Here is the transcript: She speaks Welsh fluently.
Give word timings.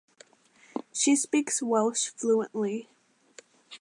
She 0.91 1.15
speaks 1.15 1.61
Welsh 1.61 2.07
fluently. 2.07 2.89